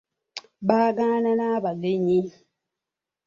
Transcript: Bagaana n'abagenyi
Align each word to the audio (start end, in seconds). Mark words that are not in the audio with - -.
Bagaana 0.67 1.31
n'abagenyi 1.39 2.19